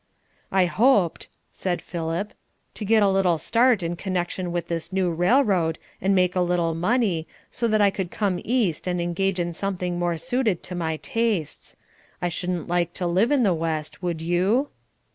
[0.51, 2.33] "I hoped," said Philip;
[2.73, 6.73] "to get a little start in connection with this new railroad, and make a little
[6.73, 10.97] money, so that I could come east and engage in something more suited to my
[10.97, 11.75] tastes.
[12.19, 14.01] I shouldn't like to live in the West.
[14.01, 14.69] Would you?